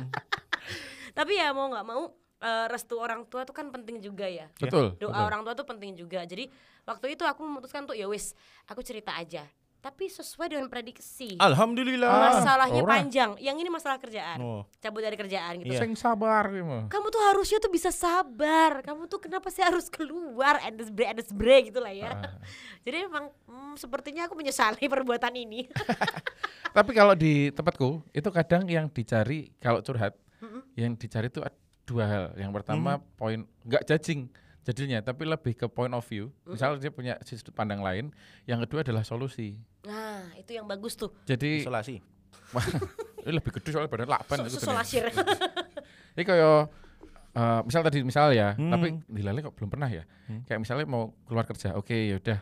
[1.17, 2.09] tapi ya mau nggak mau
[2.43, 4.51] eh, restu orang tua tuh kan penting juga ya.
[4.59, 5.23] Betul doa betul.
[5.31, 6.27] orang tua tuh penting juga.
[6.27, 6.51] Jadi
[6.83, 8.35] waktu itu aku memutuskan tuh ya wis
[8.67, 9.47] aku cerita aja.
[9.83, 11.35] Tapi sesuai dengan prediksi.
[11.43, 12.39] Alhamdulillah.
[12.39, 13.03] masalahnya ora.
[13.03, 13.35] panjang.
[13.43, 14.39] Yang ini masalah kerjaan.
[14.39, 14.63] Oh.
[14.79, 15.75] cabut dari kerjaan gitu.
[15.75, 15.83] Iya.
[15.83, 16.87] sing sabar gitu.
[16.87, 18.79] Kamu tuh harusnya tuh bisa sabar.
[18.87, 20.63] Kamu tuh kenapa sih harus keluar?
[20.63, 22.15] Endes bre endes bre gitu lah ya.
[22.15, 22.31] Ah.
[22.87, 25.67] jadi emang hmm, sepertinya aku menyesali perbuatan ini.
[26.79, 30.15] Tapi kalau di tempatku itu kadang yang dicari kalau curhat,
[30.79, 31.59] yang dicari ad-
[31.93, 32.25] dua hal.
[32.35, 36.33] Yang pertama poin nggak judging jadinya, tapi lebih ke point of view.
[36.45, 38.09] Misal dia punya sudut pandang lain.
[38.49, 39.61] Yang kedua adalah solusi.
[39.83, 41.99] nah itu yang bagus tuh Jadi Isolasi.
[43.27, 44.09] lebih gede soalnya badan
[44.47, 44.79] susul gede.
[44.79, 45.05] asir
[46.15, 46.71] Ini kayak
[47.33, 48.71] eh, misal tadi misal ya, Hmm.
[48.71, 50.05] tapi di Lale kok belum pernah ya.
[50.47, 52.39] Kayak misalnya mau keluar kerja, oke ya udah.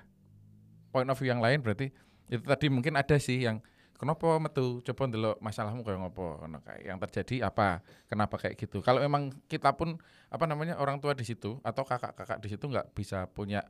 [0.90, 1.88] Point of view yang lain berarti
[2.26, 3.62] itu tadi mungkin ada sih yang
[4.00, 4.80] kenapa metu?
[4.80, 6.40] Coba ndelok masalahmu kayak ngopo?
[6.80, 7.84] Yang terjadi apa?
[8.08, 8.80] Kenapa kayak gitu?
[8.80, 10.00] Kalau memang kita pun
[10.32, 13.60] apa namanya orang tua di situ atau kakak-kakak di situ nggak bisa punya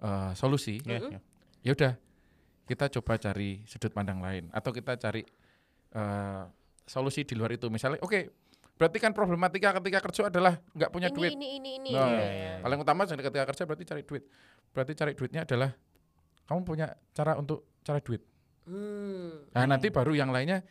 [0.00, 1.20] eh, solusi Ya, ya.
[1.60, 1.92] ya udah
[2.64, 5.20] kita coba cari sudut pandang lain atau kita cari
[5.92, 6.42] eh,
[6.88, 7.68] solusi di luar itu.
[7.68, 8.32] Misalnya oke
[8.80, 11.32] berarti kan problematika ketika kerja adalah nggak punya ini, duit.
[11.36, 14.24] ini ini ini Nah, Iya, iya, paling utama jadi ketika kerja berarti cari duit.
[14.72, 15.70] Berarti cari duitnya adalah
[16.48, 18.31] kamu punya cara untuk cari duit
[18.62, 19.42] Hmm.
[19.50, 20.62] nah nanti baru yang lainnya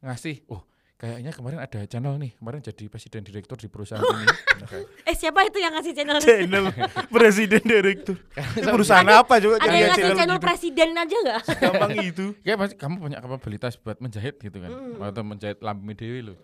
[0.00, 0.62] ngasih oh
[1.00, 4.28] kayaknya kemarin ada channel nih, kemarin jadi presiden direktur di perusahaan ini.
[5.08, 6.20] Eh siapa itu yang ngasih channel?
[6.20, 6.68] channel
[7.16, 8.20] presiden direktur.
[8.36, 10.44] Ini perusahaan apa juga Ada yang ngasih channel channel gitu?
[10.44, 11.40] presiden aja nggak?
[11.56, 12.26] Gampang itu.
[12.44, 16.34] Kayak pasti kamu punya kapabilitas buat menjahit gitu kan, atau menjahit lampu dewi lo.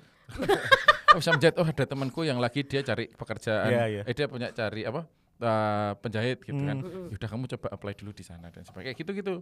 [1.13, 1.55] oh, bisa menjahit.
[1.61, 3.69] Oh ada temanku yang lagi dia cari pekerjaan.
[3.69, 4.03] Iya, iya.
[4.09, 5.05] Eh dia punya cari apa?
[5.39, 6.79] Eh, penjahit gitu kan.
[6.79, 7.09] Hmm.
[7.11, 8.93] Yaudah kamu coba apply dulu di sana dan sebagainya.
[8.93, 9.35] Kayak gitu-gitu.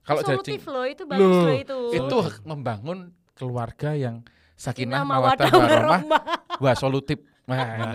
[0.00, 1.78] Kalau Solutif judging- loh itu bagus Loh, loh itu.
[1.92, 2.98] itu membangun
[3.34, 4.22] keluarga yang
[4.54, 6.22] sakinah mawaddah warahmah
[6.56, 7.92] wah solutif nah.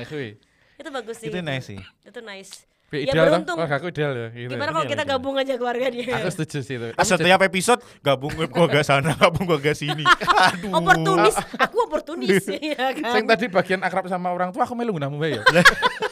[0.76, 1.32] Itu bagus sih.
[1.32, 1.80] Itu nice sih.
[2.04, 2.68] Itu nice.
[2.92, 3.56] Kuwi Ya ideal beruntung.
[3.56, 4.52] Wah, aku ideal ya gitu.
[4.52, 4.76] Gimana ya.
[4.76, 6.12] kalau kita gabung aja keluarga dia?
[6.20, 6.88] Aku setuju sih itu.
[6.92, 10.04] Ah, Setiap episode gabung gua gak sana, gabung gua gak sini.
[10.04, 10.76] Aduh.
[10.76, 13.32] Oportunis, aku oportunis ya Sing kan.
[13.32, 15.40] tadi bagian akrab sama orang tua aku melu gunamu wae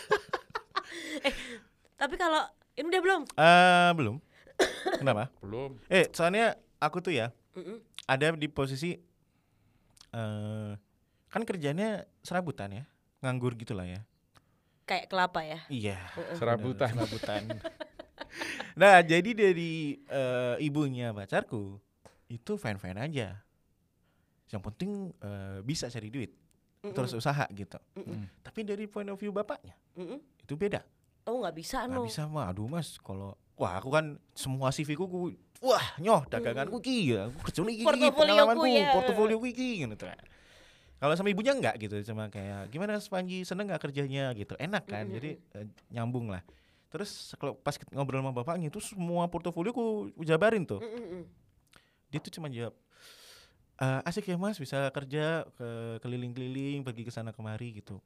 [1.23, 1.31] ya.
[1.99, 2.43] Tapi kalau
[2.75, 3.21] ini udah belum?
[3.35, 4.15] Eh, belum.
[4.99, 5.31] Kenapa?
[5.39, 5.75] Belum.
[5.87, 7.79] Eh, soalnya aku tuh ya Mm-mm.
[8.07, 8.95] ada di posisi
[10.09, 10.71] eh
[11.29, 12.83] kan kerjanya serabutan ya,
[13.21, 14.01] nganggur gitulah ya.
[14.89, 15.59] Kayak kelapa ya.
[15.69, 16.01] Iya.
[16.33, 16.89] Serabutan.
[16.97, 17.43] bener, Serabutan.
[18.81, 21.77] nah, jadi dari eh, ibunya pacarku
[22.25, 23.37] itu fine-fine aja.
[24.49, 26.33] Yang penting eh, bisa cari duit,
[26.81, 27.77] terus usaha gitu.
[27.93, 28.25] Mm-mm.
[28.41, 30.17] Tapi dari point of view bapaknya Mm-mm.
[30.17, 30.81] itu beda.
[31.29, 32.05] Oh nggak bisa Nggak no.
[32.09, 35.19] bisa mah, aduh mas, kalau wah aku kan semua CV ku, ku
[35.61, 37.83] wah nyoh daganganku ki ya, aku kerja iki
[38.17, 38.89] pengalamanku, ya.
[38.97, 40.07] portofolio iki gitu.
[40.99, 45.07] Kalau sama ibunya enggak gitu, cuma kayak gimana Spanji seneng nggak kerjanya gitu, enak kan,
[45.07, 45.15] Mm-mm.
[45.15, 45.65] jadi eh,
[45.95, 46.43] nyambung lah.
[46.91, 51.23] Terus kalau pas ngobrol sama bapaknya itu semua portofolio ku jabarin tuh, Mm-mm.
[52.11, 52.75] dia tuh cuma jawab
[53.79, 55.69] "Eh, asik ya mas bisa kerja ke
[56.03, 58.03] keliling-keliling pergi ke sana kemari gitu.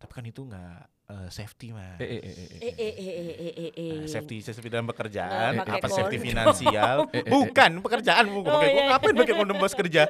[0.00, 1.98] Tapi kan itu nggak eh, safety mas.
[1.98, 2.48] Eh eh eh eh.
[2.60, 3.94] Eh eh eh eh eh eh eh.
[3.96, 6.28] Nah, safety safety dalam pekerjaan pakai apa safety kondom.
[6.30, 7.30] finansial Eh, eh, eh.
[7.30, 8.88] bukan pekerjaan Oh, bu pakai iya, iya.
[8.88, 10.02] ngapain pakai kondom pas kerja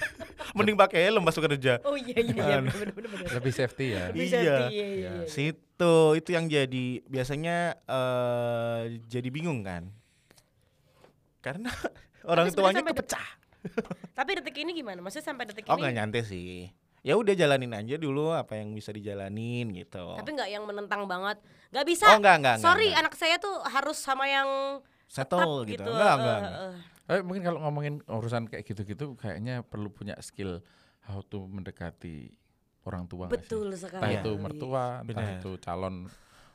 [0.56, 2.70] mending pakai helm pas kerja Oh iya iya iya Anu.
[2.70, 3.26] bener bener bener.
[3.34, 4.04] Lebih safety ya.
[4.08, 4.30] Lebih Iya.
[4.30, 5.12] safety, iya, iya, iya.
[5.26, 9.90] situ itu yang jadi biasanya eh jadi bingung kan
[11.40, 11.68] karena
[12.24, 13.28] orang sebenarnya tuanya kepecah
[14.12, 15.00] Tapi detik ini gimana?
[15.00, 16.68] Maksudnya sampai detik oh ini nggak nyantai sih
[17.04, 21.36] ya udah jalanin aja dulu apa yang bisa dijalanin gitu tapi nggak yang menentang banget.
[21.68, 22.04] Nggak bisa.
[22.08, 23.00] oh enggak enggak enggak, Sorry, enggak.
[23.04, 24.48] anak saya tuh harus sama yang
[25.04, 25.90] settle tetap gitu, gitu.
[25.92, 26.54] enggak Eh, enggak, eh, enggak.
[26.64, 26.74] eh.
[27.04, 30.64] Eh, mungkin kalau ngomongin urusan kayak gitu-gitu kayaknya perlu punya skill
[31.04, 32.32] how to mendekati
[32.84, 33.28] orang tua?
[33.28, 34.16] Betul Entah sekali.
[34.16, 36.08] itu mertua, entah itu calon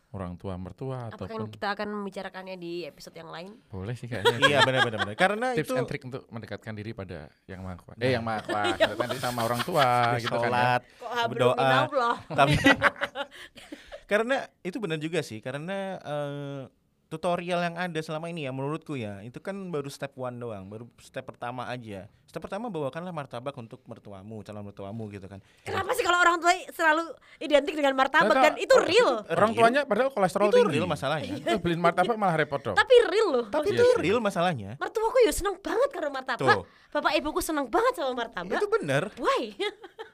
[0.09, 3.53] orang tua mertua Apakah ataupun kita akan membicarakannya di episode yang lain?
[3.69, 4.41] boleh sih kayaknya.
[4.49, 7.77] iya benar benar benar karena Tips itu and trick untuk mendekatkan diri pada yang maha
[7.77, 8.01] kuasa.
[8.01, 10.45] Eh yang maha kuasa, diri sama orang tua gitu kan ya.
[10.49, 12.11] sholat Kok hablum Berdoa.
[12.25, 12.55] tapi
[14.11, 16.61] karena itu benar juga sih karena eh,
[17.09, 20.85] tutorial yang ada selama ini ya menurutku ya itu kan baru step one doang baru
[21.01, 26.05] step pertama aja step pertama bawakanlah martabak untuk mertuamu calon mertuamu gitu kan Kenapa sih
[26.05, 27.09] kalau orang tua selalu
[27.41, 29.25] identik dengan martabak dan itu real?
[29.25, 30.77] Orang tuanya padahal kolesterol itu tinggi.
[30.77, 32.77] real masalahnya Eh, beliin martabak malah repot dong.
[32.77, 33.45] Tapi real loh.
[33.49, 36.45] tapi Iya itu real masalahnya Mertuaku ya seneng banget karena martabak.
[36.61, 36.63] Tuh.
[36.93, 38.61] Bapak ibuku seneng banget sama martabak.
[38.61, 39.57] itu bener Why?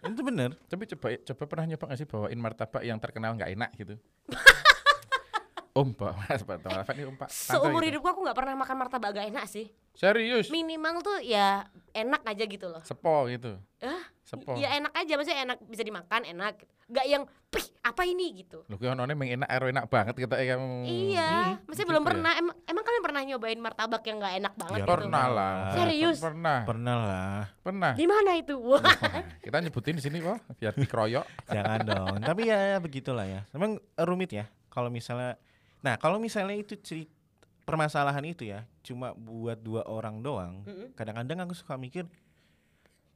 [0.06, 3.70] itu bener Tapi coba coba pernah nyoba nggak sih bawain martabak yang terkenal nggak enak
[3.76, 4.00] gitu?
[5.76, 7.28] om pak, martabak ini om pak.
[7.28, 8.00] Seumur gitu.
[8.00, 9.68] hidupku aku nggak pernah makan martabak gak enak sih.
[9.92, 10.48] Serius?
[10.48, 12.80] Minimal tuh ya enak aja gitu loh.
[12.88, 13.60] Sepo gitu.
[13.84, 14.04] Hah?
[14.24, 14.56] Sepo.
[14.56, 16.64] Ya enak aja, maksudnya enak bisa dimakan enak.
[16.88, 18.64] Gak yang pih apa ini gitu.
[18.72, 20.76] Lu kira nonnya emang enak, ero enak banget kita ya kamu.
[20.88, 21.32] Iya,
[21.64, 22.08] maksudnya gitu belum ya.
[22.08, 22.32] pernah.
[22.36, 24.96] Emang, emang kalian pernah nyobain martabak yang gak enak banget Ya, gitu?
[24.96, 25.56] Pernah lah.
[25.76, 26.18] Serius?
[26.20, 26.60] Pernah.
[26.64, 27.92] pernah lah Pernah.
[27.96, 28.56] Di mana itu?
[28.60, 28.80] Wah.
[28.80, 31.26] Wah, kita nyebutin di sini kok biar dikeroyok.
[31.52, 35.38] jangan dong tapi ya begitulah ya memang rumit ya kalau misalnya
[35.86, 37.14] nah kalau misalnya itu cerita
[37.70, 40.66] permasalahan itu ya cuma buat dua orang doang
[40.98, 42.10] kadang-kadang aku suka mikir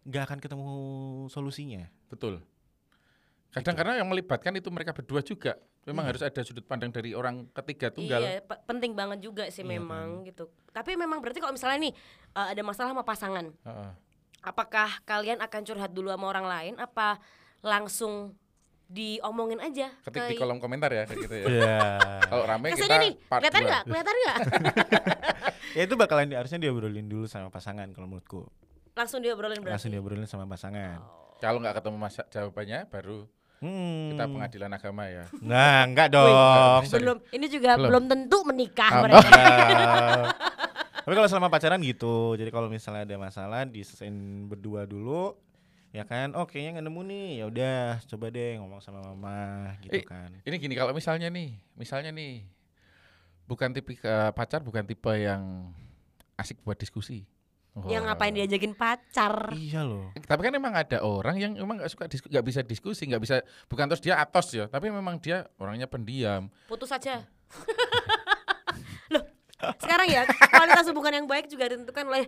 [0.05, 0.69] nggak akan ketemu
[1.29, 2.41] solusinya Betul.
[3.49, 5.57] Kadang karena yang melibatkan itu mereka berdua juga.
[5.85, 8.21] Memang harus ada sudut pandang dari orang ketiga tunggal.
[8.21, 10.53] Iya, pe- penting banget juga sih Iya memang gitu.
[10.69, 11.93] Tapi memang berarti kalau misalnya nih
[12.37, 13.91] eh, ada masalah sama pasangan, Heeh.
[14.45, 17.17] apakah kalian akan curhat dulu sama orang lain apa
[17.65, 18.37] langsung
[18.89, 21.45] diomongin aja Ketik di ke- kolom komentar ya kayak gitu ya.
[21.47, 21.77] ya
[22.25, 23.83] Kalau rame Ke sini kita nih, part kelihatan nggak?
[23.85, 24.37] Kelihatan nggak?
[25.77, 28.49] ya itu bakalan di- harusnya diobrolin dulu sama pasangan kalau menurutku
[28.91, 29.71] Langsung diobrolin berarti.
[29.71, 31.05] langsung diobrolin sama pasangan
[31.37, 34.05] Kalau nggak ketemu masa jawabannya baru hmm.
[34.11, 35.23] kita pengadilan agama ya.
[35.39, 36.99] nah enggak dong Sorry.
[36.99, 37.87] Belum, ini juga Belum.
[37.87, 39.29] belum, tentu menikah Ah, mereka.
[40.99, 44.13] Tapi kalau selama pacaran gitu jadi kalau misalnya ada masalah diselesain
[44.45, 45.37] berdua dulu
[45.89, 49.39] ya kan oh kayaknya nggak nemu nih ya udah coba deh ngomong sama mama
[49.81, 52.45] gitu Eh, kan Ini gini kalau misalnya nih, misalnya nih
[53.43, 55.73] bukan tipe eh, pacar bukan tipe yang
[56.35, 57.25] asik buat diskusi.
[57.85, 58.11] yang Wah.
[58.11, 60.11] ngapain diajakin pacar Iya loh.
[60.19, 63.35] Tapi kan emang ada orang yang emang nggak suka dis- nggak bisa diskusi, nggak bisa
[63.65, 66.49] bukan terus dia atos ya, tapi memang dia orangnya pendiam.
[66.65, 67.23] putus aja
[69.09, 69.23] loh
[69.75, 72.25] sekarang ya kualitas hubungan yang baik juga ditentukan oleh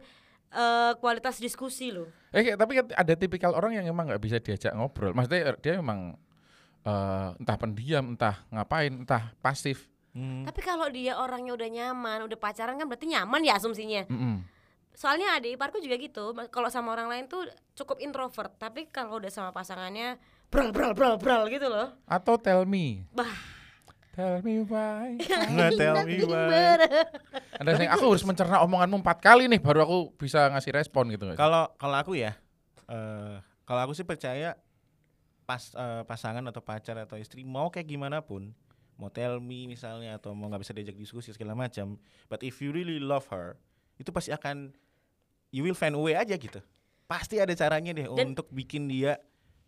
[0.51, 4.71] eh, kualitas diskusi loh Eh tapi kan ada tipikal orang yang emang nggak bisa diajak
[4.71, 5.11] ngobrol.
[5.11, 6.15] Maksudnya dia memang
[6.87, 9.91] eh, entah pendiam, entah ngapain, entah pasif.
[10.11, 10.43] Hmm.
[10.43, 14.43] tapi kalau dia orangnya udah nyaman udah pacaran kan berarti nyaman ya asumsinya Mm-mm.
[14.91, 17.47] soalnya adik iparku juga gitu kalau sama orang lain tuh
[17.79, 20.19] cukup introvert tapi kalau udah sama pasangannya
[20.51, 23.31] bral bral bral bral gitu loh Atau tell me, bah
[24.21, 25.17] tell me why.
[25.53, 26.77] Nggak tell me why.
[27.57, 31.33] Ada yang aku harus mencerna omonganmu empat kali nih baru aku bisa ngasih respon gitu.
[31.33, 31.37] sih?
[31.37, 32.37] Kalau kalau aku ya,
[32.85, 34.53] eh kalau aku sih percaya
[35.49, 38.53] pas eh, pasangan atau pacar atau istri mau kayak gimana pun,
[38.95, 41.97] mau tell me misalnya atau mau nggak bisa diajak diskusi segala macam,
[42.29, 43.57] but if you really love her,
[43.97, 44.69] itu pasti akan
[45.49, 46.61] you will find a way aja gitu.
[47.09, 49.19] Pasti ada caranya deh Dan- untuk bikin dia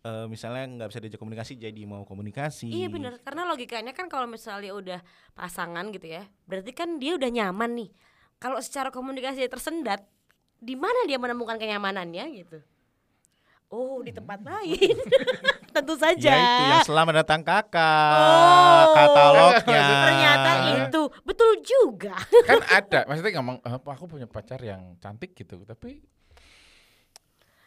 [0.04, 2.68] eh, misalnya nggak bisa diajak komunikasi jadi mau komunikasi.
[2.68, 3.16] Iya bener.
[3.24, 5.00] Karena logikanya kan kalau misalnya udah
[5.32, 7.90] pasangan gitu ya berarti kan dia udah nyaman nih.
[8.36, 10.04] Kalau secara komunikasi tersendat
[10.60, 12.60] di mana dia menemukan kenyamanannya gitu?
[13.72, 14.94] Oh di tempat lain.
[15.74, 16.30] Tentu saja.
[16.30, 19.82] Ya itu yang selamat datang kakak Oh, katalognya.
[20.06, 20.50] ternyata
[20.86, 21.02] itu.
[21.26, 22.14] Betul juga.
[22.46, 26.04] Kan ada, maksudnya ngomong "Eh, aku punya pacar yang cantik gitu, tapi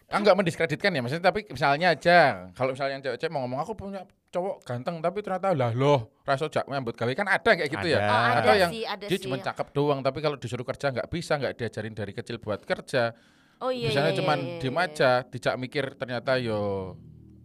[0.07, 3.75] Ah, enggak mendiskreditkan ya maksudnya tapi misalnya aja kalau misalnya yang cewek-cewek mau ngomong aku
[3.75, 7.91] punya cowok ganteng tapi ternyata lah loh rasa jak nyambut gawe kan ada kayak gitu
[7.91, 8.07] ya Ada.
[8.07, 9.27] Oh, ada atau yang sih, ada dia sih.
[9.27, 13.11] cuma cakep doang tapi kalau disuruh kerja nggak bisa nggak diajarin dari kecil buat kerja
[13.59, 14.85] oh iya misalnya iya, cuman iya, iya, diem iya.
[14.87, 16.95] aja dijak mikir ternyata yo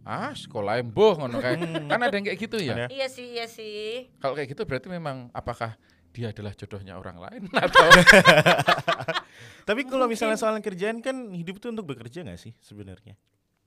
[0.07, 1.59] ah sekolah embuh ngono kayak
[1.91, 2.87] kan ada yang kayak gitu ya Ada.
[2.95, 5.75] iya sih iya sih kalau kayak gitu berarti memang apakah
[6.13, 7.83] dia adalah jodohnya orang lain atau
[9.67, 13.15] Tapi kalau misalnya soal kerjaan kan hidup itu untuk bekerja nggak sih sebenarnya?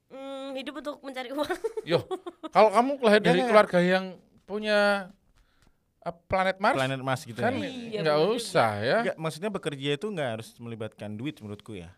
[0.07, 1.51] Hmm, hidup untuk mencari uang
[1.91, 2.07] yo
[2.55, 4.05] kalau kamu lahir dari Ya, keluarga yang
[4.47, 5.11] punya
[6.07, 7.67] uh, planet Mars Planet Mas gitu kan ya.
[7.67, 11.91] Iya, nggak usah ya Nggak, maksudnya bekerja itu nggak harus melibatkan duit menurutku ya.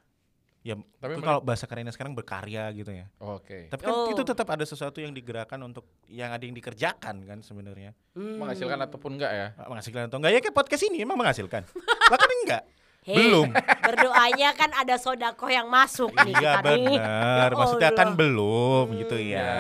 [0.61, 3.07] Ya, Tapi itu kalau bahasa kerennya sekarang berkarya gitu ya.
[3.17, 4.11] oke Tapi kan Oh.
[4.11, 7.95] itu tetap ada sesuatu yang digerakkan untuk yang ada yang dikerjakan kan sebenarnya.
[8.13, 8.37] Hmm.
[8.37, 11.63] menghasilkan ataupun enggak ya Ah, Menghasilkan atau enggak ya kayak podcast ini emang menghasilkan.
[12.13, 12.63] Bahkan enggak.
[13.01, 13.49] Hei, Belum.
[13.81, 17.51] berdoanya kan ada sodako yang masuk nih Iya benar.
[17.51, 19.31] Ya Maksudnya kan belum gitu Hmm.
[19.31, 19.55] ya.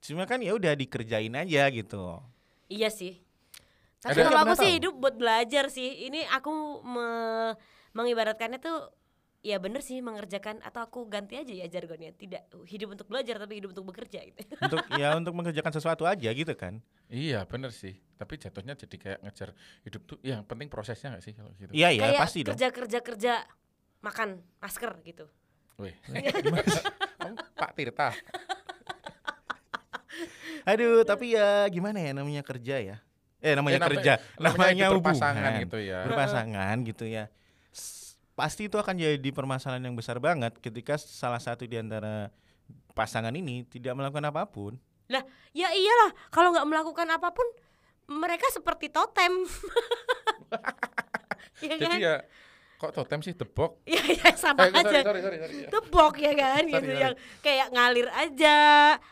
[0.00, 2.18] Cuma kan ya udah dikerjain aja gitu.
[2.66, 3.20] Iya sih.
[4.00, 4.76] Tapi kalau aku sih tahu.
[4.80, 6.08] hidup buat belajar sih.
[6.08, 6.50] Ini aku
[6.82, 7.54] me-
[7.92, 8.90] mengibaratkannya tuh
[9.42, 12.10] ya bener sih mengerjakan atau aku ganti aja ya jargonnya.
[12.12, 14.38] Tidak hidup untuk belajar tapi hidup untuk bekerja gitu.
[14.56, 16.78] Untuk ya untuk mengerjakan sesuatu aja gitu kan.
[17.06, 19.52] iya bener sih tapi jatuhnya jadi kayak ngejar
[19.82, 22.54] hidup tuh yang penting prosesnya nggak sih kalau gitu Iya ya Kayak pasti dong.
[22.54, 23.32] kerja kerja kerja
[24.00, 25.26] makan masker gitu.
[25.76, 25.92] Wih,
[27.20, 28.16] kamu Pak Tirta
[30.62, 32.96] Aduh, tapi ya gimana ya namanya kerja ya?
[33.42, 37.24] Eh namanya Ya, namanya- kerja, namanya, hubungan berpasangan gitu ya Berpasangan gitu ya.
[38.32, 42.32] Pasti itu akan jadi permasalahan yang besar banget ketika salah satu di antara
[42.92, 44.74] pasangan ini tidak melakukan apa pun.
[45.06, 45.20] Lah,
[45.52, 47.44] ya iyalah kalau nggak melakukan apa pun
[48.08, 49.44] mereka seperti totem.
[51.62, 51.98] ya jadi kan?
[51.98, 52.14] ya
[52.74, 55.00] kok totem sih tebok Ya, ya sama Eh, aja.
[55.02, 55.68] sorry, sorry, sorry, ya.
[55.70, 57.00] Tebok ya kan Sorry, gitu sorry.
[57.00, 58.58] yang kayak ngalir aja,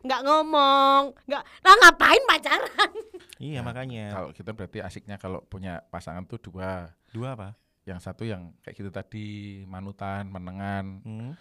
[0.00, 2.90] nggak ngomong, nggak lah ngapain pacaran?
[3.37, 4.04] Iya makanya.
[4.11, 7.48] kalau kita berarti asiknya kalau punya pasangan tuh dua Dua apa?
[7.84, 9.26] Yang satu yang kayak gitu tadi
[9.64, 11.32] manutan menengan Hmm.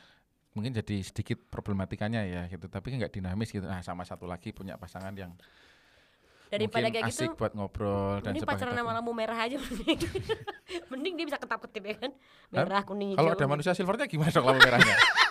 [0.56, 4.75] mungkin jadi sedikit problematikanya ya gitu tapi nggak dinamis gitu nah sama satu lagi punya
[4.75, 5.36] pasangan yang
[6.49, 9.99] Daripada mungkin kayak asik gitu, buat ngobrol dan mending pacaran sama lampu merah aja mending.
[10.89, 12.12] mending dia bisa ketap ketip ya kan,
[12.49, 13.21] merah kuning hijau.
[13.21, 13.52] kalau ada gitu.
[13.54, 14.95] manusia silvernya gimana dong lampu merahnya